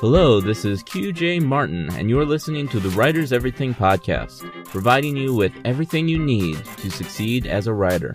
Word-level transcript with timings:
Hello, 0.00 0.42
this 0.42 0.66
is 0.66 0.82
QJ 0.82 1.42
Martin, 1.42 1.88
and 1.94 2.10
you're 2.10 2.26
listening 2.26 2.68
to 2.68 2.80
the 2.80 2.90
Writers 2.90 3.32
Everything 3.32 3.72
podcast, 3.72 4.42
providing 4.66 5.16
you 5.16 5.34
with 5.34 5.54
everything 5.64 6.06
you 6.06 6.18
need 6.18 6.62
to 6.76 6.90
succeed 6.90 7.46
as 7.46 7.66
a 7.66 7.72
writer. 7.72 8.12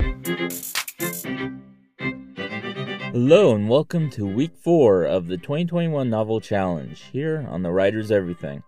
Hello, 3.12 3.56
and 3.56 3.68
welcome 3.68 4.12
to 4.12 4.28
week 4.28 4.56
four 4.56 5.06
of 5.06 5.26
the 5.26 5.38
2021 5.38 6.08
Novel 6.08 6.40
Challenge 6.40 7.02
here 7.12 7.48
on 7.50 7.64
the 7.64 7.72
Writers 7.72 8.12
Everything. 8.12 8.62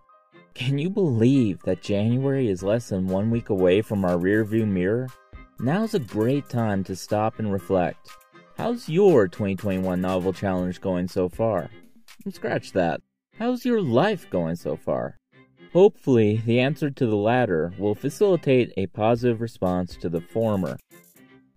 Can 0.54 0.78
you 0.78 0.90
believe 0.90 1.62
that 1.62 1.82
January 1.82 2.48
is 2.48 2.64
less 2.64 2.88
than 2.88 3.06
one 3.06 3.30
week 3.30 3.48
away 3.48 3.80
from 3.80 4.04
our 4.04 4.16
rearview 4.16 4.66
mirror? 4.66 5.06
Now's 5.60 5.94
a 5.94 5.98
great 5.98 6.48
time 6.48 6.82
to 6.84 6.96
stop 6.96 7.38
and 7.38 7.52
reflect. 7.52 8.08
How's 8.56 8.88
your 8.88 9.28
2021 9.28 10.00
Novel 10.00 10.32
Challenge 10.32 10.80
going 10.80 11.08
so 11.08 11.28
far? 11.28 11.70
Scratch 12.30 12.72
that. 12.72 13.00
How's 13.38 13.64
your 13.64 13.80
life 13.80 14.28
going 14.30 14.56
so 14.56 14.76
far? 14.76 15.16
Hopefully, 15.72 16.42
the 16.44 16.60
answer 16.60 16.90
to 16.90 17.06
the 17.06 17.16
latter 17.16 17.72
will 17.78 17.94
facilitate 17.94 18.72
a 18.76 18.86
positive 18.88 19.40
response 19.40 19.96
to 19.96 20.08
the 20.08 20.20
former. 20.20 20.76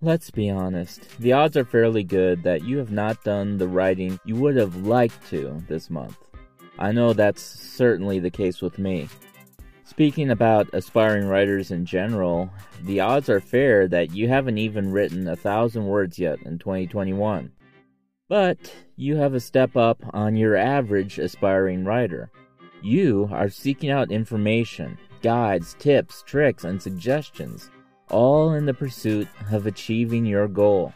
Let's 0.01 0.29
be 0.29 0.49
honest, 0.49 1.17
the 1.19 1.33
odds 1.33 1.57
are 1.57 1.65
fairly 1.65 2.03
good 2.03 2.43
that 2.43 2.63
you 2.63 2.77
have 2.77 2.91
not 2.91 3.23
done 3.23 3.57
the 3.57 3.67
writing 3.67 4.19
you 4.23 4.35
would 4.35 4.55
have 4.55 4.85
liked 4.85 5.27
to 5.29 5.63
this 5.67 5.89
month. 5.89 6.17
I 6.77 6.91
know 6.91 7.13
that's 7.13 7.41
certainly 7.41 8.19
the 8.19 8.29
case 8.29 8.61
with 8.61 8.77
me. 8.77 9.09
Speaking 9.87 10.31
about 10.31 10.67
aspiring 10.73 11.27
writers 11.27 11.69
in 11.69 11.85
general, 11.85 12.49
the 12.83 12.99
odds 12.99 13.29
are 13.29 13.39
fair 13.39 13.87
that 13.87 14.11
you 14.15 14.27
haven't 14.27 14.57
even 14.57 14.91
written 14.91 15.27
a 15.27 15.35
thousand 15.35 15.85
words 15.85 16.17
yet 16.17 16.41
in 16.41 16.57
2021. 16.57 17.51
But 18.27 18.73
you 18.95 19.15
have 19.17 19.35
a 19.35 19.39
step 19.39 19.77
up 19.77 20.01
on 20.11 20.35
your 20.35 20.55
average 20.55 21.19
aspiring 21.19 21.85
writer. 21.85 22.31
You 22.81 23.29
are 23.31 23.47
seeking 23.47 23.91
out 23.91 24.11
information, 24.11 24.97
guides, 25.21 25.75
tips, 25.77 26.23
tricks, 26.25 26.63
and 26.63 26.81
suggestions, 26.81 27.69
all 28.09 28.53
in 28.53 28.65
the 28.65 28.73
pursuit 28.73 29.27
of 29.51 29.67
achieving 29.67 30.25
your 30.25 30.47
goal. 30.47 30.93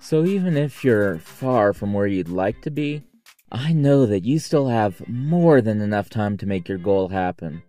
So 0.00 0.24
even 0.24 0.56
if 0.56 0.82
you're 0.82 1.18
far 1.18 1.72
from 1.72 1.92
where 1.92 2.08
you'd 2.08 2.28
like 2.28 2.62
to 2.62 2.70
be, 2.72 3.04
I 3.52 3.72
know 3.72 4.06
that 4.06 4.24
you 4.24 4.40
still 4.40 4.66
have 4.66 5.08
more 5.08 5.60
than 5.60 5.80
enough 5.80 6.10
time 6.10 6.36
to 6.38 6.46
make 6.46 6.68
your 6.68 6.78
goal 6.78 7.08
happen. 7.08 7.62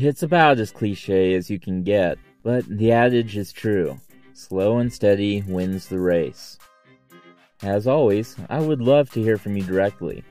It's 0.00 0.22
about 0.22 0.60
as 0.60 0.70
cliche 0.70 1.34
as 1.34 1.50
you 1.50 1.58
can 1.58 1.82
get, 1.82 2.18
but 2.44 2.64
the 2.68 2.92
adage 2.92 3.36
is 3.36 3.52
true. 3.52 3.98
Slow 4.32 4.78
and 4.78 4.92
steady 4.92 5.42
wins 5.42 5.88
the 5.88 5.98
race. 5.98 6.56
As 7.64 7.88
always, 7.88 8.36
I 8.48 8.60
would 8.60 8.80
love 8.80 9.10
to 9.10 9.22
hear 9.22 9.36
from 9.38 9.56
you 9.56 9.64
directly. 9.64 10.22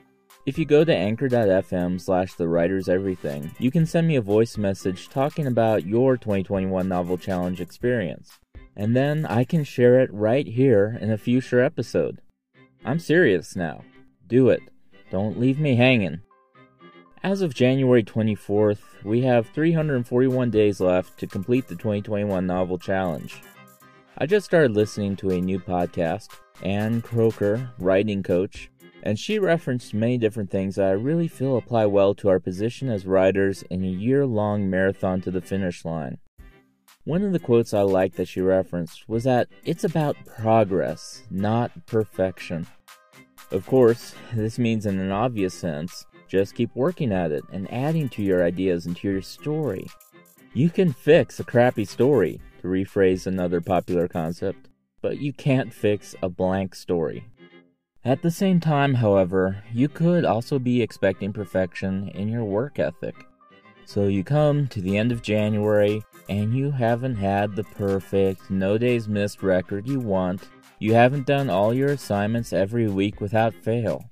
If 0.46 0.56
you 0.56 0.64
go 0.64 0.84
to 0.84 0.96
anchor.fm 0.96 2.00
slash 2.00 2.32
the 2.32 2.48
writers 2.48 2.88
everything, 2.88 3.50
you 3.58 3.70
can 3.70 3.84
send 3.84 4.08
me 4.08 4.16
a 4.16 4.22
voice 4.22 4.56
message 4.56 5.10
talking 5.10 5.46
about 5.46 5.84
your 5.84 6.16
2021 6.16 6.88
novel 6.88 7.18
challenge 7.18 7.60
experience. 7.60 8.38
And 8.74 8.96
then 8.96 9.26
I 9.26 9.44
can 9.44 9.64
share 9.64 10.00
it 10.00 10.10
right 10.14 10.46
here 10.46 10.96
in 10.98 11.10
a 11.10 11.18
future 11.18 11.62
episode. 11.62 12.22
I'm 12.86 12.98
serious 12.98 13.54
now. 13.54 13.84
Do 14.26 14.48
it. 14.48 14.62
Don't 15.10 15.38
leave 15.38 15.60
me 15.60 15.76
hanging. 15.76 16.22
As 17.24 17.42
of 17.42 17.52
January 17.52 18.04
24th, 18.04 19.02
we 19.02 19.22
have 19.22 19.48
341 19.48 20.50
days 20.50 20.80
left 20.80 21.18
to 21.18 21.26
complete 21.26 21.66
the 21.66 21.74
2021 21.74 22.46
novel 22.46 22.78
challenge. 22.78 23.42
I 24.18 24.26
just 24.26 24.46
started 24.46 24.76
listening 24.76 25.16
to 25.16 25.30
a 25.30 25.40
new 25.40 25.58
podcast, 25.58 26.28
Anne 26.62 27.02
Croker, 27.02 27.70
writing 27.80 28.22
coach, 28.22 28.70
and 29.02 29.18
she 29.18 29.40
referenced 29.40 29.94
many 29.94 30.16
different 30.16 30.50
things 30.50 30.76
that 30.76 30.86
I 30.86 30.92
really 30.92 31.26
feel 31.26 31.56
apply 31.56 31.86
well 31.86 32.14
to 32.14 32.28
our 32.28 32.38
position 32.38 32.88
as 32.88 33.04
writers 33.04 33.62
in 33.64 33.82
a 33.82 33.88
year 33.88 34.24
long 34.24 34.70
marathon 34.70 35.20
to 35.22 35.32
the 35.32 35.40
finish 35.40 35.84
line. 35.84 36.18
One 37.02 37.24
of 37.24 37.32
the 37.32 37.40
quotes 37.40 37.74
I 37.74 37.82
liked 37.82 38.16
that 38.16 38.28
she 38.28 38.40
referenced 38.40 39.08
was 39.08 39.24
that 39.24 39.48
it's 39.64 39.82
about 39.82 40.16
progress, 40.24 41.24
not 41.30 41.86
perfection. 41.86 42.68
Of 43.50 43.66
course, 43.66 44.14
this 44.32 44.56
means 44.58 44.86
in 44.86 45.00
an 45.00 45.10
obvious 45.10 45.54
sense, 45.54 46.06
just 46.28 46.54
keep 46.54 46.70
working 46.74 47.12
at 47.12 47.32
it 47.32 47.44
and 47.52 47.72
adding 47.72 48.08
to 48.10 48.22
your 48.22 48.44
ideas 48.44 48.86
and 48.86 48.96
to 48.98 49.08
your 49.10 49.22
story. 49.22 49.88
You 50.54 50.70
can 50.70 50.92
fix 50.92 51.40
a 51.40 51.44
crappy 51.44 51.84
story, 51.84 52.40
to 52.60 52.68
rephrase 52.68 53.26
another 53.26 53.60
popular 53.60 54.08
concept 54.08 54.68
but 55.00 55.18
you 55.18 55.32
can't 55.32 55.72
fix 55.72 56.14
a 56.22 56.28
blank 56.28 56.74
story. 56.74 57.24
At 58.04 58.22
the 58.22 58.30
same 58.30 58.60
time, 58.60 58.94
however, 58.94 59.62
you 59.72 59.88
could 59.88 60.24
also 60.24 60.58
be 60.58 60.82
expecting 60.82 61.32
perfection 61.32 62.08
in 62.10 62.28
your 62.28 62.44
work 62.44 62.78
ethic. 62.78 63.14
So 63.84 64.06
you 64.06 64.22
come 64.22 64.66
to 64.68 64.80
the 64.80 64.96
end 64.96 65.12
of 65.12 65.22
January 65.22 66.02
and 66.28 66.54
you 66.54 66.70
haven't 66.70 67.16
had 67.16 67.56
the 67.56 67.64
perfect, 67.64 68.50
no 68.50 68.78
days 68.78 69.08
missed 69.08 69.42
record 69.42 69.88
you 69.88 69.98
want. 69.98 70.48
You 70.78 70.94
haven't 70.94 71.26
done 71.26 71.50
all 71.50 71.74
your 71.74 71.90
assignments 71.90 72.52
every 72.52 72.86
week 72.88 73.20
without 73.20 73.54
fail. 73.54 74.04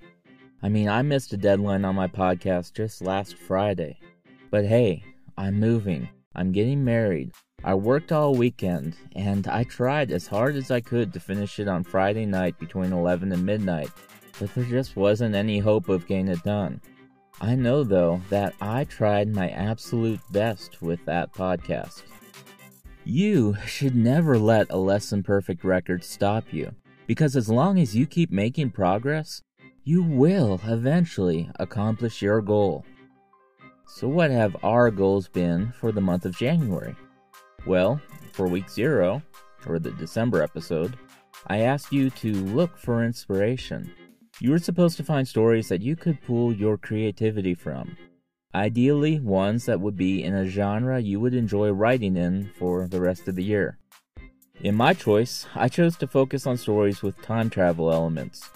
I 0.67 0.69
mean, 0.69 0.89
I 0.89 1.01
missed 1.03 1.33
a 1.33 1.37
deadline 1.37 1.85
on 1.85 1.95
my 1.95 2.09
podcast 2.09 2.73
just 2.73 3.01
last 3.01 3.39
Friday. 3.39 4.01
But 4.51 4.65
hey, 4.65 5.05
I'm 5.39 5.61
moving. 5.61 6.09
I'm 6.35 6.51
getting 6.51 6.85
married. 6.85 7.31
I 7.63 7.75
worked 7.75 8.11
all 8.11 8.35
weekend, 8.35 8.97
and 9.15 9.47
I 9.47 9.63
tried 9.63 10.11
as 10.11 10.27
hard 10.27 10.57
as 10.57 10.73
I 10.73 10.81
could 10.81 11.13
to 11.13 11.21
finish 11.21 11.61
it 11.61 11.69
on 11.69 11.85
Friday 11.85 12.27
night 12.27 12.59
between 12.59 12.93
11 12.93 13.31
and 13.31 13.47
midnight, 13.47 13.91
but 14.41 14.53
there 14.57 14.65
just 14.65 14.97
wasn't 14.97 15.37
any 15.37 15.61
hope 15.61 15.89
of 15.89 16.09
getting 16.09 16.27
it 16.27 16.43
done. 16.43 16.81
I 17.41 17.55
know, 17.55 17.85
though, 17.85 18.21
that 18.31 18.53
I 18.61 18.83
tried 18.83 19.29
my 19.29 19.51
absolute 19.51 20.19
best 20.33 20.83
with 20.83 20.99
that 21.05 21.33
podcast. 21.33 22.03
You 23.05 23.57
should 23.67 23.95
never 23.95 24.37
let 24.37 24.67
a 24.71 24.79
less 24.79 25.11
than 25.11 25.23
perfect 25.23 25.63
record 25.63 26.03
stop 26.03 26.53
you, 26.53 26.75
because 27.07 27.37
as 27.37 27.49
long 27.49 27.79
as 27.79 27.95
you 27.95 28.05
keep 28.05 28.33
making 28.33 28.71
progress, 28.73 29.43
you 29.87 30.03
will 30.03 30.61
eventually 30.65 31.49
accomplish 31.61 32.21
your 32.21 32.43
goal. 32.43 32.85
So, 33.87 34.09
what 34.09 34.33
have 34.33 34.57
our 34.65 34.91
goals 34.91 35.29
been 35.29 35.73
for 35.79 35.93
the 35.93 36.01
month 36.01 36.25
of 36.27 36.37
January? 36.37 36.97
Well, 37.67 38.01
for 38.33 38.49
week 38.49 38.69
zero, 38.69 39.23
or 39.65 39.79
the 39.79 39.93
December 39.93 40.43
episode, 40.43 40.99
I 41.47 41.59
asked 41.59 41.93
you 41.93 42.11
to 42.11 42.33
look 42.33 42.77
for 42.77 43.05
inspiration. 43.05 43.93
You 44.41 44.51
were 44.51 44.59
supposed 44.59 44.97
to 44.97 45.05
find 45.05 45.27
stories 45.27 45.69
that 45.69 45.83
you 45.83 45.95
could 45.95 46.21
pull 46.21 46.53
your 46.53 46.77
creativity 46.77 47.55
from. 47.55 47.97
Ideally, 48.57 49.21
ones 49.21 49.67
that 49.67 49.81
would 49.81 49.97
be 49.97 50.25
in 50.25 50.35
a 50.35 50.49
genre 50.49 50.99
you 50.99 51.21
would 51.21 51.35
enjoy 51.35 51.71
writing 51.71 52.17
in 52.17 52.51
for 52.59 52.89
the 52.89 53.01
rest 53.01 53.29
of 53.29 53.37
the 53.37 53.45
year. 53.45 53.79
In 54.61 54.75
my 54.75 54.95
choice, 54.95 55.47
I 55.55 55.69
chose 55.69 55.97
to 55.99 56.09
focus 56.09 56.45
on 56.45 56.57
stories 56.57 57.03
with 57.03 57.23
time 57.23 57.51
travel 57.51 57.93
elements. 57.93 58.51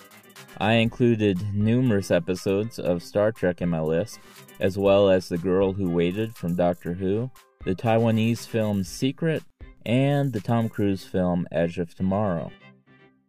I 0.61 0.75
included 0.75 1.55
numerous 1.55 2.11
episodes 2.11 2.79
of 2.79 3.03
Star 3.03 3.33
Trek 3.33 3.63
in 3.63 3.71
my 3.71 3.81
list, 3.81 4.21
as 4.61 4.77
well 4.77 5.09
as 5.09 5.29
The 5.29 5.39
Girl 5.39 5.73
Who 5.73 5.89
Waited 5.91 6.37
from 6.37 6.55
Doctor 6.55 6.93
Who 6.93 7.31
the 7.65 7.75
Taiwanese 7.75 8.47
film 8.47 8.83
Secret, 8.85 9.43
and 9.85 10.33
the 10.33 10.41
Tom 10.41 10.69
Cruise 10.69 11.05
film 11.05 11.47
Edge 11.53 11.79
of 11.79 11.95
Tomorrow. 11.95 12.51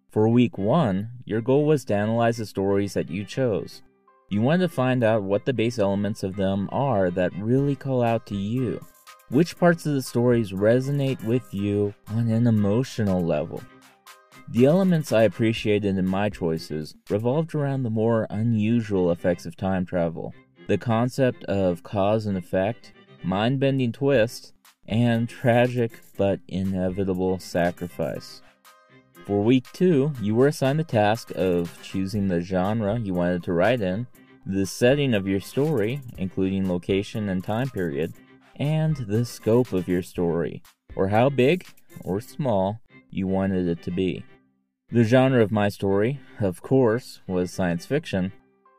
For 0.09 0.27
week 0.29 0.57
one, 0.57 1.09
your 1.25 1.41
goal 1.41 1.65
was 1.65 1.83
to 1.85 1.95
analyze 1.95 2.37
the 2.37 2.45
stories 2.45 2.93
that 2.93 3.09
you 3.09 3.25
chose. 3.25 3.81
You 4.29 4.41
wanted 4.41 4.67
to 4.67 4.73
find 4.73 5.03
out 5.03 5.23
what 5.23 5.43
the 5.43 5.51
base 5.51 5.79
elements 5.79 6.23
of 6.23 6.37
them 6.37 6.69
are 6.71 7.09
that 7.11 7.35
really 7.35 7.75
call 7.75 8.01
out 8.01 8.25
to 8.27 8.35
you. 8.35 8.79
Which 9.29 9.57
parts 9.57 9.85
of 9.85 9.93
the 9.93 10.01
stories 10.01 10.51
resonate 10.51 11.21
with 11.25 11.53
you 11.53 11.93
on 12.07 12.29
an 12.29 12.47
emotional 12.47 13.21
level? 13.21 13.61
The 14.51 14.65
elements 14.65 15.13
I 15.13 15.23
appreciated 15.23 15.97
in 15.97 16.05
my 16.05 16.27
choices 16.27 16.93
revolved 17.09 17.55
around 17.55 17.83
the 17.83 17.89
more 17.89 18.27
unusual 18.29 19.09
effects 19.09 19.45
of 19.45 19.55
time 19.55 19.85
travel, 19.85 20.33
the 20.67 20.77
concept 20.77 21.45
of 21.45 21.83
cause 21.83 22.25
and 22.25 22.37
effect, 22.37 22.91
mind 23.23 23.61
bending 23.61 23.93
twist, 23.93 24.51
and 24.89 25.29
tragic 25.29 26.01
but 26.17 26.41
inevitable 26.49 27.39
sacrifice. 27.39 28.41
For 29.25 29.41
week 29.41 29.71
two, 29.71 30.11
you 30.21 30.35
were 30.35 30.47
assigned 30.47 30.79
the 30.79 30.83
task 30.83 31.31
of 31.35 31.81
choosing 31.81 32.27
the 32.27 32.41
genre 32.41 32.99
you 32.99 33.13
wanted 33.13 33.43
to 33.43 33.53
write 33.53 33.79
in, 33.79 34.05
the 34.45 34.65
setting 34.65 35.13
of 35.13 35.29
your 35.29 35.39
story, 35.39 36.01
including 36.17 36.67
location 36.67 37.29
and 37.29 37.41
time 37.41 37.69
period, 37.69 38.11
and 38.57 38.97
the 38.97 39.23
scope 39.23 39.71
of 39.71 39.87
your 39.87 40.01
story, 40.01 40.61
or 40.97 41.07
how 41.07 41.29
big 41.29 41.65
or 42.01 42.19
small 42.19 42.81
you 43.09 43.27
wanted 43.27 43.69
it 43.69 43.81
to 43.83 43.91
be. 43.91 44.25
The 44.93 45.05
genre 45.05 45.41
of 45.41 45.53
my 45.53 45.69
story, 45.69 46.19
of 46.41 46.61
course, 46.61 47.21
was 47.25 47.49
science 47.49 47.85
fiction, 47.85 48.33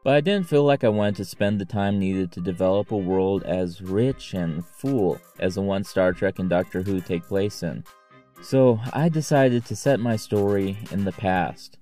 but 0.05 0.13
I 0.13 0.21
didn't 0.21 0.47
feel 0.47 0.63
like 0.63 0.85
I 0.85 0.91
wanted 0.91 1.17
to 1.17 1.25
spend 1.25 1.59
the 1.59 1.65
time 1.65 1.99
needed 1.99 2.31
to 2.33 2.43
develop 2.43 2.91
a 2.91 2.97
world 2.99 3.45
as 3.45 3.81
rich 3.81 4.35
and 4.35 4.63
full 4.63 5.19
as 5.41 5.55
the 5.55 5.63
one 5.63 5.85
Star 5.85 6.13
Trek 6.13 6.39
and 6.39 6.51
Doctor 6.51 6.83
Who 6.83 7.01
take 7.01 7.23
place 7.23 7.63
in. 7.63 7.83
So 8.43 8.79
I 8.93 9.09
decided 9.09 9.65
to 9.65 9.77
set 9.77 10.01
my 10.01 10.17
story 10.17 10.77
in 10.91 11.05
the 11.07 11.13
past. 11.13 11.79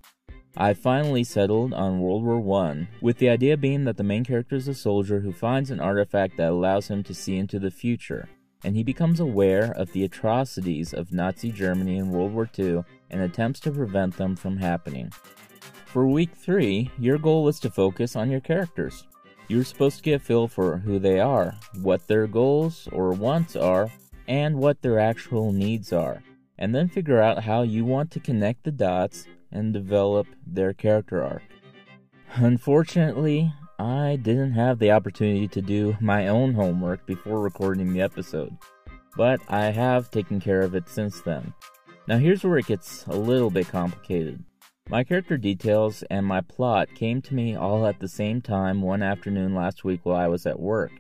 I 0.57 0.75
finally 0.75 1.25
settled 1.25 1.75
on 1.75 2.01
World 2.01 2.23
War 2.23 2.63
I, 2.65 2.87
with 3.01 3.19
the 3.19 3.31
idea 3.31 3.57
being 3.57 3.85
that 3.87 3.97
the 3.97 4.05
main 4.05 4.23
character 4.23 4.55
is 4.55 4.69
a 4.69 4.75
soldier 4.75 5.19
who 5.19 5.33
finds 5.33 5.73
an 5.73 5.81
artifact 5.81 6.37
that 6.37 6.51
allows 6.53 6.87
him 6.87 7.03
to 7.03 7.15
see 7.15 7.37
into 7.37 7.59
the 7.59 7.71
future, 7.73 8.29
and 8.63 8.77
he 8.77 8.85
becomes 8.85 9.19
aware 9.19 9.73
of 9.73 9.91
the 9.91 10.05
atrocities 10.05 10.95
of 10.95 11.13
Nazi 11.13 11.51
Germany 11.51 11.97
in 11.97 12.13
World 12.13 12.33
War 12.33 12.49
II 12.57 12.85
and 13.11 13.23
attempts 13.23 13.61
to 13.61 13.71
prevent 13.71 14.17
them 14.17 14.37
from 14.37 14.57
happening. 14.57 15.13
For 15.87 16.07
week 16.07 16.31
3, 16.35 16.91
your 16.99 17.19
goal 17.19 17.49
is 17.49 17.59
to 17.61 17.71
focus 17.71 18.15
on 18.15 18.31
your 18.31 18.41
characters. 18.41 19.07
You're 19.49 19.65
supposed 19.65 19.97
to 19.97 20.03
get 20.03 20.21
a 20.21 20.25
feel 20.25 20.47
for 20.47 20.79
who 20.79 21.01
they 21.01 21.19
are, 21.19 21.57
what 21.83 22.07
their 22.07 22.29
goals 22.29 22.89
or 22.93 23.11
wants 23.11 23.57
are, 23.57 23.91
and 24.29 24.57
what 24.57 24.81
their 24.81 25.01
actual 25.01 25.53
needs 25.53 25.93
are, 25.93 26.23
and 26.57 26.73
then 26.73 26.89
figure 26.89 27.21
out 27.21 27.43
how 27.43 27.63
you 27.63 27.85
want 27.85 28.13
to 28.13 28.21
connect 28.21 28.63
the 28.63 28.71
dots 28.71 29.27
and 29.51 29.73
develop 29.73 30.29
their 30.47 30.73
character 30.73 31.25
arc. 31.25 31.43
Unfortunately, 32.35 33.53
I 33.81 34.19
didn't 34.23 34.53
have 34.53 34.79
the 34.79 34.93
opportunity 34.93 35.49
to 35.49 35.61
do 35.61 35.97
my 36.01 36.29
own 36.29 36.55
homework 36.55 37.05
before 37.07 37.41
recording 37.41 37.93
the 37.93 38.03
episode, 38.03 38.57
but 39.17 39.41
I 39.49 39.73
have 39.73 40.13
taken 40.13 40.39
care 40.39 40.61
of 40.61 40.77
it 40.77 40.89
since 40.89 41.21
then. 41.23 41.53
Now, 42.11 42.19
here's 42.19 42.43
where 42.43 42.59
it 42.59 42.67
gets 42.67 43.07
a 43.07 43.17
little 43.17 43.51
bit 43.51 43.69
complicated. 43.69 44.43
My 44.89 45.05
character 45.05 45.39
details 45.39 46.03
and 46.11 46.27
my 46.27 46.41
plot 46.41 46.89
came 46.97 47.23
to 47.23 47.35
me 47.37 47.55
all 47.55 47.87
at 47.87 48.01
the 48.01 48.09
same 48.09 48.41
time 48.41 48.83
one 48.83 49.01
afternoon 49.01 49.55
last 49.55 49.85
week 49.85 50.01
while 50.03 50.17
I 50.17 50.27
was 50.27 50.45
at 50.45 50.59
work. 50.59 50.91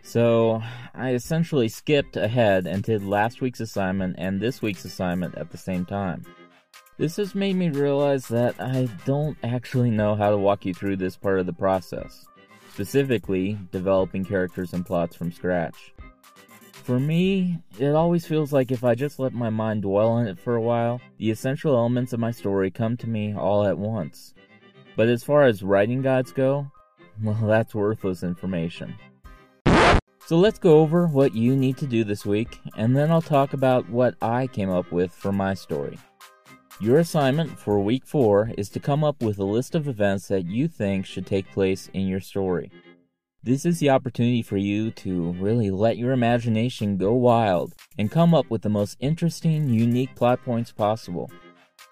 So, 0.00 0.62
I 0.94 1.12
essentially 1.12 1.68
skipped 1.68 2.16
ahead 2.16 2.66
and 2.66 2.82
did 2.82 3.04
last 3.04 3.42
week's 3.42 3.60
assignment 3.60 4.14
and 4.16 4.40
this 4.40 4.62
week's 4.62 4.86
assignment 4.86 5.34
at 5.34 5.50
the 5.50 5.58
same 5.58 5.84
time. 5.84 6.24
This 6.96 7.16
has 7.18 7.34
made 7.34 7.56
me 7.56 7.68
realize 7.68 8.26
that 8.28 8.58
I 8.58 8.88
don't 9.04 9.36
actually 9.44 9.90
know 9.90 10.14
how 10.14 10.30
to 10.30 10.38
walk 10.38 10.64
you 10.64 10.72
through 10.72 10.96
this 10.96 11.14
part 11.14 11.40
of 11.40 11.44
the 11.44 11.52
process, 11.52 12.24
specifically 12.72 13.58
developing 13.70 14.24
characters 14.24 14.72
and 14.72 14.86
plots 14.86 15.14
from 15.14 15.30
scratch. 15.30 15.92
For 16.84 17.00
me, 17.00 17.60
it 17.78 17.94
always 17.94 18.26
feels 18.26 18.52
like 18.52 18.70
if 18.70 18.84
I 18.84 18.94
just 18.94 19.18
let 19.18 19.32
my 19.32 19.48
mind 19.48 19.80
dwell 19.80 20.10
on 20.10 20.26
it 20.26 20.38
for 20.38 20.54
a 20.54 20.60
while, 20.60 21.00
the 21.16 21.30
essential 21.30 21.74
elements 21.74 22.12
of 22.12 22.20
my 22.20 22.30
story 22.30 22.70
come 22.70 22.98
to 22.98 23.08
me 23.08 23.34
all 23.34 23.64
at 23.64 23.78
once. 23.78 24.34
But 24.94 25.08
as 25.08 25.24
far 25.24 25.44
as 25.44 25.62
writing 25.62 26.02
guides 26.02 26.30
go, 26.30 26.70
well, 27.22 27.38
that's 27.42 27.74
worthless 27.74 28.22
information. 28.22 28.94
So 30.26 30.36
let's 30.36 30.58
go 30.58 30.80
over 30.80 31.06
what 31.06 31.34
you 31.34 31.56
need 31.56 31.78
to 31.78 31.86
do 31.86 32.04
this 32.04 32.26
week, 32.26 32.60
and 32.76 32.94
then 32.94 33.10
I'll 33.10 33.22
talk 33.22 33.54
about 33.54 33.88
what 33.88 34.16
I 34.20 34.46
came 34.46 34.68
up 34.68 34.92
with 34.92 35.10
for 35.10 35.32
my 35.32 35.54
story. 35.54 35.98
Your 36.80 36.98
assignment 36.98 37.58
for 37.58 37.80
week 37.80 38.04
4 38.04 38.52
is 38.58 38.68
to 38.68 38.78
come 38.78 39.02
up 39.02 39.22
with 39.22 39.38
a 39.38 39.44
list 39.44 39.74
of 39.74 39.88
events 39.88 40.28
that 40.28 40.44
you 40.44 40.68
think 40.68 41.06
should 41.06 41.24
take 41.24 41.50
place 41.50 41.88
in 41.94 42.06
your 42.06 42.20
story. 42.20 42.70
This 43.44 43.66
is 43.66 43.78
the 43.78 43.90
opportunity 43.90 44.40
for 44.40 44.56
you 44.56 44.90
to 44.92 45.32
really 45.32 45.70
let 45.70 45.98
your 45.98 46.12
imagination 46.12 46.96
go 46.96 47.12
wild 47.12 47.74
and 47.98 48.10
come 48.10 48.32
up 48.32 48.48
with 48.48 48.62
the 48.62 48.70
most 48.70 48.96
interesting, 49.00 49.68
unique 49.68 50.14
plot 50.14 50.42
points 50.42 50.72
possible. 50.72 51.30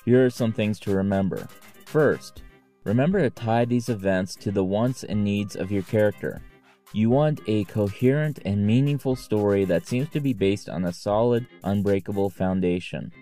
Here 0.07 0.25
are 0.25 0.31
some 0.31 0.55
things 0.55 0.81
to 0.81 0.97
remember. 0.97 1.47
First, 1.85 2.43
remember 2.85 3.21
to 3.21 3.29
tie 3.29 3.67
these 3.67 3.91
events 3.91 4.35
to 4.37 4.51
the 4.51 4.65
wants 4.65 5.05
and 5.05 5.23
needs 5.23 5.55
of 5.55 5.71
your 5.71 5.83
character. 5.83 6.41
You 6.95 7.11
want 7.11 7.43
a 7.47 7.65
coherent 7.65 8.39
and 8.47 8.67
meaningful 8.67 9.15
story 9.15 9.67
that 9.67 9.87
seems 9.87 10.09
to 10.13 10.21
be 10.21 10.33
based 10.33 10.71
on 10.71 10.87
a 10.87 10.93
solid, 10.93 11.47
unbreakable 11.65 12.31
foundation. 12.31 13.13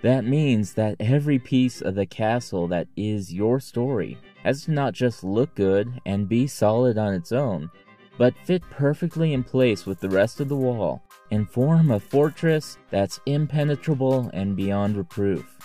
That 0.00 0.24
means 0.24 0.72
that 0.74 0.96
every 0.98 1.38
piece 1.38 1.82
of 1.82 1.94
the 1.94 2.06
castle 2.06 2.68
that 2.68 2.88
is 2.96 3.34
your 3.34 3.60
story 3.60 4.16
has 4.46 4.64
to 4.64 4.70
not 4.70 4.94
just 4.94 5.24
look 5.24 5.52
good 5.56 6.00
and 6.06 6.28
be 6.28 6.46
solid 6.46 6.96
on 6.96 7.12
its 7.12 7.32
own, 7.32 7.68
but 8.16 8.38
fit 8.44 8.62
perfectly 8.70 9.32
in 9.32 9.42
place 9.42 9.84
with 9.84 9.98
the 9.98 10.08
rest 10.08 10.38
of 10.38 10.48
the 10.48 10.54
wall 10.54 11.02
and 11.32 11.50
form 11.50 11.90
a 11.90 11.98
fortress 11.98 12.78
that's 12.88 13.18
impenetrable 13.26 14.30
and 14.32 14.54
beyond 14.54 14.96
reproof. 14.96 15.58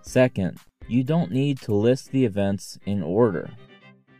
Second, 0.00 0.58
you 0.88 1.04
don't 1.04 1.30
need 1.30 1.60
to 1.60 1.74
list 1.74 2.10
the 2.10 2.24
events 2.24 2.78
in 2.86 3.02
order. 3.02 3.50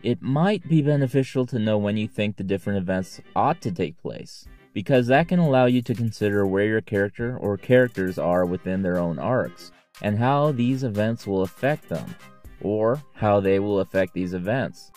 It 0.03 0.21
might 0.21 0.69
be 0.69 0.83
beneficial 0.83 1.47
to 1.47 1.59
know 1.59 1.79
when 1.79 1.97
you 1.97 2.07
think 2.07 2.37
the 2.37 2.45
different 2.45 2.79
events 2.79 3.23
ought 3.35 3.63
to 3.63 3.73
take 3.73 3.97
place 4.03 4.47
because 4.75 5.07
that 5.07 5.29
can 5.29 5.39
allow 5.39 5.65
you 5.65 5.81
to 5.81 5.95
consider 5.95 6.47
where 6.47 6.67
your 6.67 6.83
character 6.83 7.39
or 7.39 7.57
characters 7.57 8.19
are 8.19 8.45
within 8.45 8.83
their 8.83 8.99
own 8.99 9.19
arcs, 9.19 9.73
and 10.01 10.19
how 10.19 10.53
these 10.53 10.83
events 10.83 11.27
will 11.27 11.43
affect 11.43 11.89
them, 11.89 12.15
or 12.63 13.03
how 13.15 13.41
they 13.41 13.59
will 13.59 13.81
affect 13.81 14.15
these 14.15 14.35
events. 14.35 14.91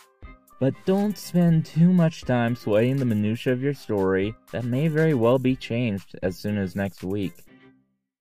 But 0.59 0.73
don't 0.85 1.17
spend 1.17 1.65
too 1.65 1.91
much 1.91 2.23
time 2.23 2.55
sweating 2.55 2.97
the 2.97 3.05
minutiae 3.05 3.53
of 3.53 3.61
your 3.61 3.73
story 3.73 4.33
that 4.51 4.63
may 4.63 4.87
very 4.87 5.13
well 5.13 5.37
be 5.37 5.55
changed 5.55 6.17
as 6.23 6.37
soon 6.37 6.57
as 6.57 6.75
next 6.75 7.03
week. 7.03 7.43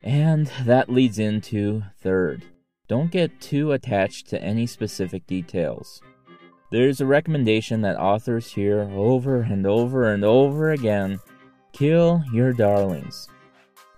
And 0.02 0.48
that 0.64 0.90
leads 0.90 1.18
into 1.18 1.82
third. 2.00 2.44
Don't 2.88 3.10
get 3.10 3.40
too 3.40 3.72
attached 3.72 4.28
to 4.28 4.42
any 4.42 4.66
specific 4.66 5.26
details. 5.26 6.02
There's 6.70 7.00
a 7.00 7.06
recommendation 7.06 7.82
that 7.82 7.96
authors 7.96 8.52
hear 8.52 8.80
over 8.80 9.42
and 9.42 9.66
over 9.66 10.12
and 10.12 10.24
over 10.24 10.72
again 10.72 11.20
Kill 11.74 12.22
your 12.32 12.52
darlings. 12.52 13.26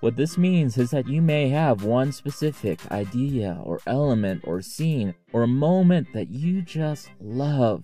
What 0.01 0.17
this 0.17 0.37
means 0.37 0.77
is 0.77 0.91
that 0.91 1.09
you 1.09 1.23
may 1.23 1.49
have 1.49 1.85
one 1.85 2.13
specific 2.13 2.81
idea 2.93 3.59
or 3.65 3.81
element 3.87 4.43
or 4.45 4.61
scene 4.61 5.15
or 5.33 5.43
a 5.43 5.49
moment 5.49 6.13
that 6.13 6.29
you 6.29 6.61
just 6.61 7.09
love. 7.19 7.83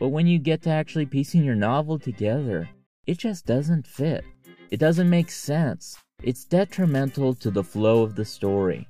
But 0.00 0.08
when 0.08 0.26
you 0.26 0.38
get 0.40 0.62
to 0.62 0.70
actually 0.70 1.06
piecing 1.06 1.44
your 1.44 1.54
novel 1.54 1.98
together, 1.98 2.68
it 3.06 3.18
just 3.18 3.46
doesn't 3.46 3.86
fit. 3.86 4.24
It 4.70 4.80
doesn't 4.80 5.08
make 5.08 5.30
sense. 5.30 5.96
It's 6.22 6.44
detrimental 6.44 7.34
to 7.34 7.50
the 7.52 7.62
flow 7.62 8.02
of 8.02 8.16
the 8.16 8.24
story. 8.24 8.88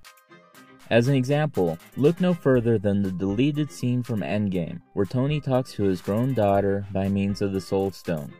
As 0.91 1.09
an 1.09 1.15
example, 1.15 1.79
look 1.97 2.21
no 2.21 2.33
further 2.33 2.79
than 2.79 3.03
the 3.03 3.13
deleted 3.13 3.71
scene 3.71 4.03
from 4.03 4.21
Endgame, 4.21 4.81
where 4.95 5.07
Tony 5.07 5.41
talks 5.41 5.73
to 5.75 5.83
his 5.83 6.01
grown 6.01 6.33
daughter 6.33 6.87
by 6.93 7.09
means 7.09 7.43
of 7.43 7.53
the 7.53 7.61
Soul 7.61 7.91
Stone. 7.91 8.33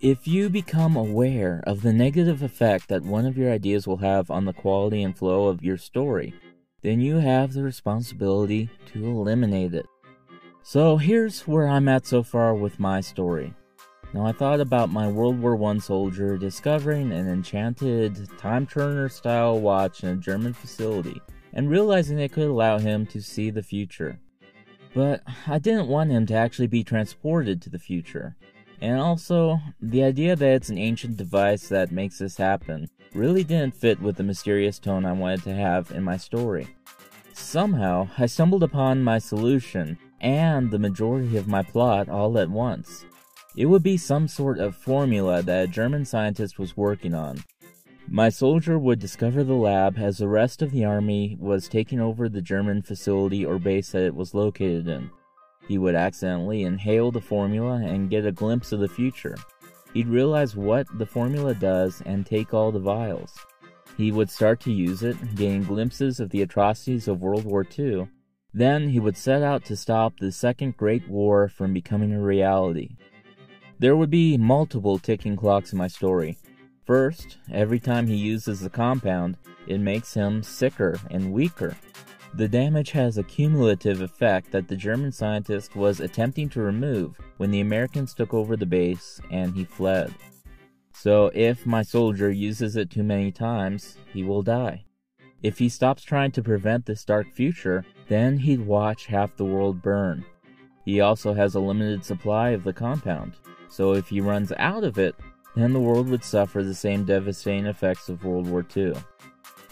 If 0.00 0.28
you 0.28 0.48
become 0.48 0.94
aware 0.94 1.60
of 1.66 1.82
the 1.82 1.92
negative 1.92 2.40
effect 2.40 2.86
that 2.86 3.02
one 3.02 3.26
of 3.26 3.36
your 3.36 3.50
ideas 3.50 3.88
will 3.88 3.96
have 3.96 4.30
on 4.30 4.44
the 4.44 4.52
quality 4.52 5.02
and 5.02 5.18
flow 5.18 5.48
of 5.48 5.64
your 5.64 5.76
story, 5.76 6.34
then 6.82 7.00
you 7.00 7.16
have 7.16 7.52
the 7.52 7.64
responsibility 7.64 8.70
to 8.92 9.04
eliminate 9.04 9.74
it. 9.74 9.86
So 10.62 10.98
here's 10.98 11.48
where 11.48 11.66
I'm 11.66 11.88
at 11.88 12.06
so 12.06 12.22
far 12.22 12.54
with 12.54 12.78
my 12.78 13.00
story. 13.00 13.52
Now, 14.14 14.24
I 14.24 14.30
thought 14.30 14.60
about 14.60 14.88
my 14.88 15.08
World 15.08 15.40
War 15.40 15.60
I 15.64 15.78
soldier 15.78 16.38
discovering 16.38 17.10
an 17.10 17.28
enchanted 17.28 18.28
time 18.38 18.68
turner 18.68 19.08
style 19.08 19.58
watch 19.58 20.04
in 20.04 20.10
a 20.10 20.16
German 20.16 20.52
facility 20.52 21.20
and 21.54 21.68
realizing 21.68 22.20
it 22.20 22.30
could 22.30 22.46
allow 22.46 22.78
him 22.78 23.04
to 23.06 23.20
see 23.20 23.50
the 23.50 23.64
future. 23.64 24.20
But 24.94 25.24
I 25.48 25.58
didn't 25.58 25.88
want 25.88 26.12
him 26.12 26.24
to 26.26 26.34
actually 26.34 26.68
be 26.68 26.84
transported 26.84 27.60
to 27.62 27.70
the 27.70 27.80
future. 27.80 28.36
And 28.80 29.00
also, 29.00 29.58
the 29.80 30.04
idea 30.04 30.36
that 30.36 30.48
it's 30.48 30.68
an 30.68 30.78
ancient 30.78 31.16
device 31.16 31.68
that 31.68 31.90
makes 31.90 32.18
this 32.18 32.36
happen 32.36 32.88
really 33.12 33.42
didn't 33.42 33.74
fit 33.74 34.00
with 34.00 34.16
the 34.16 34.22
mysterious 34.22 34.78
tone 34.78 35.04
I 35.04 35.12
wanted 35.12 35.42
to 35.44 35.54
have 35.54 35.90
in 35.90 36.04
my 36.04 36.16
story. 36.16 36.68
Somehow, 37.32 38.08
I 38.18 38.26
stumbled 38.26 38.62
upon 38.62 39.02
my 39.02 39.18
solution 39.18 39.98
and 40.20 40.70
the 40.70 40.78
majority 40.78 41.36
of 41.36 41.48
my 41.48 41.62
plot 41.62 42.08
all 42.08 42.38
at 42.38 42.50
once. 42.50 43.04
It 43.56 43.66
would 43.66 43.82
be 43.82 43.96
some 43.96 44.28
sort 44.28 44.58
of 44.58 44.76
formula 44.76 45.42
that 45.42 45.64
a 45.64 45.68
German 45.68 46.04
scientist 46.04 46.58
was 46.58 46.76
working 46.76 47.14
on. 47.14 47.42
My 48.06 48.28
soldier 48.28 48.78
would 48.78 49.00
discover 49.00 49.44
the 49.44 49.54
lab 49.54 49.98
as 49.98 50.18
the 50.18 50.28
rest 50.28 50.62
of 50.62 50.70
the 50.70 50.84
army 50.84 51.36
was 51.40 51.68
taking 51.68 52.00
over 52.00 52.28
the 52.28 52.40
German 52.40 52.82
facility 52.82 53.44
or 53.44 53.58
base 53.58 53.92
that 53.92 54.02
it 54.02 54.14
was 54.14 54.34
located 54.34 54.88
in. 54.88 55.10
He 55.68 55.78
would 55.78 55.94
accidentally 55.94 56.62
inhale 56.62 57.12
the 57.12 57.20
formula 57.20 57.76
and 57.76 58.10
get 58.10 58.24
a 58.24 58.32
glimpse 58.32 58.72
of 58.72 58.80
the 58.80 58.88
future. 58.88 59.36
He'd 59.92 60.08
realize 60.08 60.56
what 60.56 60.86
the 60.98 61.06
formula 61.06 61.54
does 61.54 62.02
and 62.06 62.24
take 62.24 62.54
all 62.54 62.72
the 62.72 62.78
vials. 62.78 63.38
He 63.96 64.10
would 64.10 64.30
start 64.30 64.60
to 64.60 64.72
use 64.72 65.02
it, 65.02 65.34
gain 65.34 65.64
glimpses 65.64 66.20
of 66.20 66.30
the 66.30 66.42
atrocities 66.42 67.06
of 67.06 67.20
World 67.20 67.44
War 67.44 67.66
II. 67.78 68.08
Then 68.54 68.88
he 68.88 69.00
would 69.00 69.16
set 69.16 69.42
out 69.42 69.64
to 69.66 69.76
stop 69.76 70.18
the 70.18 70.32
Second 70.32 70.76
Great 70.76 71.06
War 71.08 71.48
from 71.48 71.74
becoming 71.74 72.12
a 72.12 72.20
reality. 72.20 72.96
There 73.78 73.96
would 73.96 74.10
be 74.10 74.38
multiple 74.38 74.98
ticking 74.98 75.36
clocks 75.36 75.72
in 75.72 75.78
my 75.78 75.88
story. 75.88 76.38
First, 76.86 77.36
every 77.52 77.78
time 77.78 78.06
he 78.06 78.16
uses 78.16 78.60
the 78.60 78.70
compound, 78.70 79.36
it 79.66 79.78
makes 79.78 80.14
him 80.14 80.42
sicker 80.42 80.98
and 81.10 81.32
weaker. 81.32 81.76
The 82.34 82.48
damage 82.48 82.90
has 82.92 83.18
a 83.18 83.22
cumulative 83.22 84.00
effect 84.00 84.52
that 84.52 84.68
the 84.68 84.76
German 84.76 85.12
scientist 85.12 85.74
was 85.74 86.00
attempting 86.00 86.48
to 86.50 86.60
remove 86.60 87.18
when 87.38 87.50
the 87.50 87.60
Americans 87.60 88.14
took 88.14 88.34
over 88.34 88.56
the 88.56 88.66
base 88.66 89.20
and 89.30 89.54
he 89.54 89.64
fled. 89.64 90.14
So 90.92 91.30
if 91.34 91.64
my 91.64 91.82
soldier 91.82 92.30
uses 92.30 92.76
it 92.76 92.90
too 92.90 93.02
many 93.02 93.32
times, 93.32 93.96
he 94.12 94.24
will 94.24 94.42
die. 94.42 94.84
If 95.42 95.58
he 95.58 95.68
stops 95.68 96.02
trying 96.02 96.32
to 96.32 96.42
prevent 96.42 96.86
this 96.86 97.04
dark 97.04 97.32
future, 97.32 97.84
then 98.08 98.38
he'd 98.38 98.66
watch 98.66 99.06
half 99.06 99.36
the 99.36 99.44
world 99.44 99.80
burn. 99.80 100.24
He 100.84 101.00
also 101.00 101.34
has 101.34 101.54
a 101.54 101.60
limited 101.60 102.04
supply 102.04 102.50
of 102.50 102.64
the 102.64 102.72
compound, 102.72 103.34
so 103.68 103.92
if 103.92 104.08
he 104.08 104.20
runs 104.20 104.52
out 104.58 104.82
of 104.84 104.98
it, 104.98 105.14
then 105.54 105.72
the 105.72 105.80
world 105.80 106.08
would 106.08 106.24
suffer 106.24 106.62
the 106.62 106.74
same 106.74 107.04
devastating 107.04 107.66
effects 107.66 108.08
of 108.08 108.24
World 108.24 108.48
War 108.48 108.66
II. 108.76 108.94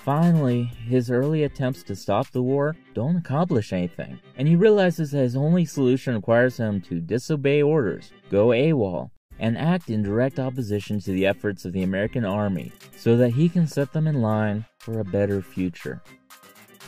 Finally, 0.07 0.63
his 0.89 1.11
early 1.11 1.43
attempts 1.43 1.83
to 1.83 1.97
stop 1.97 2.31
the 2.31 2.41
war 2.41 2.77
don't 2.95 3.17
accomplish 3.17 3.73
anything, 3.73 4.21
and 4.37 4.47
he 4.47 4.55
realizes 4.55 5.11
that 5.11 5.19
his 5.19 5.35
only 5.35 5.65
solution 5.65 6.15
requires 6.15 6.59
him 6.59 6.81
to 6.81 7.01
disobey 7.01 7.61
orders, 7.61 8.13
go 8.31 8.53
AWOL, 8.53 9.11
and 9.41 9.59
act 9.59 9.91
in 9.91 10.05
direct 10.05 10.39
opposition 10.39 11.01
to 11.01 11.11
the 11.11 11.27
efforts 11.27 11.65
of 11.65 11.73
the 11.73 11.83
American 11.83 12.25
army 12.25 12.71
so 12.97 13.17
that 13.17 13.31
he 13.31 13.49
can 13.49 13.67
set 13.67 13.93
them 13.93 14.07
in 14.07 14.23
line 14.23 14.65
for 14.79 15.01
a 15.01 15.05
better 15.05 15.43
future. 15.43 16.01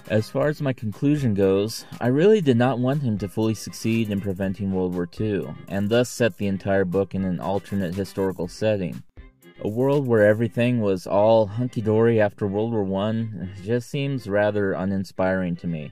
As 0.06 0.30
far 0.30 0.46
as 0.46 0.62
my 0.62 0.72
conclusion 0.72 1.34
goes, 1.34 1.86
I 2.00 2.06
really 2.06 2.40
did 2.40 2.56
not 2.56 2.78
want 2.78 3.02
him 3.02 3.18
to 3.18 3.28
fully 3.28 3.54
succeed 3.54 4.10
in 4.10 4.20
preventing 4.20 4.72
World 4.72 4.94
War 4.94 5.08
II, 5.20 5.48
and 5.66 5.88
thus 5.88 6.08
set 6.08 6.36
the 6.36 6.46
entire 6.46 6.84
book 6.84 7.16
in 7.16 7.24
an 7.24 7.40
alternate 7.40 7.96
historical 7.96 8.46
setting. 8.46 9.02
A 9.62 9.68
world 9.68 10.06
where 10.06 10.24
everything 10.24 10.80
was 10.80 11.04
all 11.04 11.46
hunky 11.46 11.80
dory 11.80 12.20
after 12.20 12.46
World 12.46 12.72
War 12.72 13.02
I 13.02 13.48
just 13.64 13.90
seems 13.90 14.28
rather 14.28 14.72
uninspiring 14.72 15.56
to 15.56 15.66
me. 15.66 15.90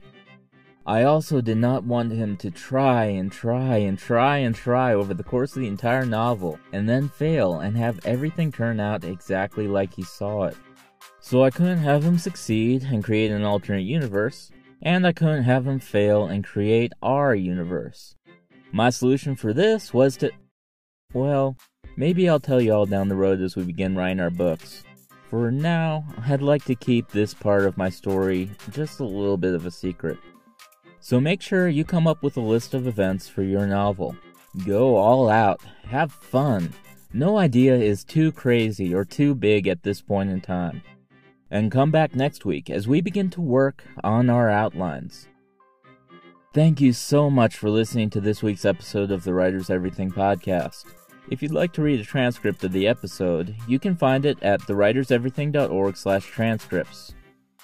I 0.85 1.03
also 1.03 1.41
did 1.41 1.57
not 1.57 1.83
want 1.83 2.13
him 2.13 2.37
to 2.37 2.49
try 2.49 3.05
and 3.05 3.29
try 3.29 3.75
and 3.75 3.99
try 3.99 4.37
and 4.37 4.55
try 4.55 4.93
over 4.93 5.13
the 5.13 5.23
course 5.23 5.53
of 5.53 5.61
the 5.61 5.67
entire 5.67 6.05
novel 6.05 6.57
and 6.71 6.87
then 6.87 7.09
fail 7.09 7.59
and 7.59 7.75
have 7.75 7.99
everything 8.05 8.53
turn 8.53 8.79
out 8.79 9.03
exactly 9.03 9.67
like 9.67 9.93
he 9.93 10.03
saw 10.03 10.45
it. 10.45 10.55
So 11.19 11.43
I 11.43 11.49
couldn't 11.49 11.79
have 11.79 12.05
him 12.05 12.17
succeed 12.17 12.83
and 12.83 13.03
create 13.03 13.31
an 13.31 13.43
alternate 13.43 13.81
universe, 13.81 14.49
and 14.81 15.05
I 15.05 15.11
couldn't 15.11 15.43
have 15.43 15.67
him 15.67 15.79
fail 15.79 16.27
and 16.27 16.41
create 16.41 16.93
our 17.01 17.35
universe. 17.35 18.15
My 18.71 18.89
solution 18.91 19.35
for 19.35 19.51
this 19.51 19.93
was 19.93 20.15
to. 20.17 20.31
Well, 21.13 21.57
Maybe 21.99 22.29
I'll 22.29 22.39
tell 22.39 22.61
you 22.61 22.73
all 22.73 22.85
down 22.85 23.09
the 23.09 23.15
road 23.15 23.41
as 23.41 23.55
we 23.55 23.63
begin 23.63 23.95
writing 23.95 24.19
our 24.19 24.29
books. 24.29 24.83
For 25.31 25.51
now, 25.51 26.05
I'd 26.27 26.43
like 26.43 26.63
to 26.65 26.75
keep 26.75 27.09
this 27.09 27.33
part 27.33 27.65
of 27.65 27.75
my 27.75 27.89
story 27.89 28.51
just 28.71 28.99
a 28.99 29.03
little 29.03 29.35
bit 29.35 29.55
of 29.55 29.65
a 29.65 29.71
secret. 29.71 30.19
So 30.99 31.19
make 31.19 31.41
sure 31.41 31.67
you 31.67 31.83
come 31.83 32.05
up 32.05 32.21
with 32.21 32.37
a 32.37 32.41
list 32.41 32.75
of 32.75 32.85
events 32.85 33.27
for 33.27 33.41
your 33.41 33.65
novel. 33.65 34.15
Go 34.65 34.95
all 34.95 35.27
out, 35.27 35.59
have 35.87 36.11
fun. 36.11 36.71
No 37.13 37.37
idea 37.37 37.75
is 37.75 38.03
too 38.03 38.31
crazy 38.31 38.93
or 38.93 39.03
too 39.03 39.33
big 39.33 39.67
at 39.67 39.81
this 39.81 39.99
point 39.99 40.29
in 40.29 40.39
time. 40.39 40.83
And 41.49 41.71
come 41.71 41.89
back 41.89 42.15
next 42.15 42.45
week 42.45 42.69
as 42.69 42.87
we 42.87 43.01
begin 43.01 43.31
to 43.31 43.41
work 43.41 43.83
on 44.03 44.29
our 44.29 44.51
outlines. 44.51 45.27
Thank 46.53 46.79
you 46.79 46.93
so 46.93 47.31
much 47.31 47.57
for 47.57 47.71
listening 47.71 48.11
to 48.11 48.21
this 48.21 48.43
week's 48.43 48.65
episode 48.65 49.09
of 49.09 49.23
the 49.23 49.33
Writers 49.33 49.69
Everything 49.69 50.11
podcast. 50.11 50.85
If 51.29 51.43
you'd 51.43 51.51
like 51.51 51.73
to 51.73 51.81
read 51.81 51.99
a 51.99 52.05
transcript 52.05 52.63
of 52.63 52.71
the 52.71 52.87
episode, 52.87 53.53
you 53.67 53.79
can 53.79 53.97
find 53.97 54.25
it 54.25 54.41
at 54.41 54.61
thewriterseverything.org/transcripts. 54.61 57.13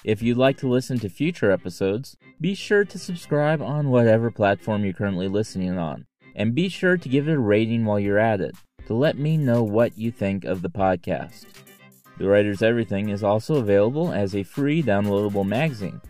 If 0.04 0.22
you'd 0.22 0.36
like 0.36 0.58
to 0.58 0.68
listen 0.68 0.98
to 0.98 1.08
future 1.08 1.50
episodes, 1.50 2.18
be 2.38 2.54
sure 2.54 2.84
to 2.84 2.98
subscribe 2.98 3.62
on 3.62 3.88
whatever 3.88 4.30
platform 4.30 4.84
you're 4.84 4.92
currently 4.92 5.28
listening 5.28 5.78
on, 5.78 6.04
and 6.36 6.54
be 6.54 6.68
sure 6.68 6.98
to 6.98 7.08
give 7.08 7.26
it 7.26 7.36
a 7.36 7.38
rating 7.38 7.86
while 7.86 7.98
you're 7.98 8.18
at 8.18 8.42
it 8.42 8.54
to 8.86 8.92
let 8.92 9.16
me 9.16 9.38
know 9.38 9.62
what 9.62 9.96
you 9.96 10.10
think 10.10 10.44
of 10.44 10.60
the 10.60 10.68
podcast. 10.68 11.46
The 12.18 12.28
Writers 12.28 12.60
Everything 12.60 13.08
is 13.08 13.24
also 13.24 13.54
available 13.54 14.12
as 14.12 14.34
a 14.34 14.42
free 14.42 14.82
downloadable 14.82 15.46
magazine. 15.46 16.02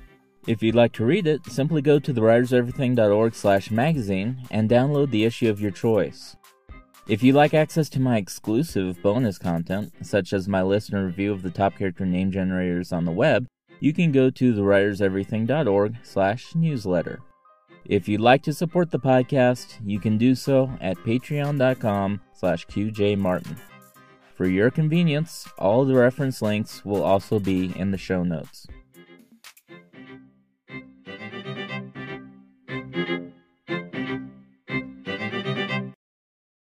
If 0.48 0.60
you'd 0.60 0.74
like 0.74 0.92
to 0.94 1.04
read 1.04 1.28
it, 1.28 1.46
simply 1.46 1.82
go 1.82 2.00
to 2.00 2.12
thewriterseverything.org/magazine 2.12 4.38
and 4.50 4.68
download 4.68 5.12
the 5.12 5.24
issue 5.24 5.48
of 5.48 5.60
your 5.60 5.70
choice. 5.70 6.34
If 7.06 7.22
you'd 7.22 7.34
like 7.34 7.52
access 7.52 7.90
to 7.90 8.00
my 8.00 8.16
exclusive 8.16 9.02
bonus 9.02 9.36
content, 9.36 9.92
such 10.00 10.32
as 10.32 10.48
my 10.48 10.62
listener 10.62 11.04
review 11.04 11.32
of 11.32 11.42
the 11.42 11.50
top 11.50 11.76
character 11.76 12.06
name 12.06 12.32
generators 12.32 12.92
on 12.92 13.04
the 13.04 13.12
web, 13.12 13.46
you 13.78 13.92
can 13.92 14.10
go 14.10 14.30
to 14.30 14.54
thewriterseverything.org 14.54 15.96
slash 16.02 16.54
newsletter. 16.54 17.20
If 17.84 18.08
you'd 18.08 18.22
like 18.22 18.42
to 18.44 18.54
support 18.54 18.90
the 18.90 18.98
podcast, 18.98 19.78
you 19.84 20.00
can 20.00 20.16
do 20.16 20.34
so 20.34 20.70
at 20.80 20.96
patreon.com 20.98 22.22
slash 22.32 22.66
qjmartin. 22.68 23.58
For 24.34 24.46
your 24.46 24.70
convenience, 24.70 25.46
all 25.58 25.84
the 25.84 25.94
reference 25.94 26.40
links 26.40 26.86
will 26.86 27.02
also 27.02 27.38
be 27.38 27.78
in 27.78 27.90
the 27.90 27.98
show 27.98 28.22
notes. 28.22 28.66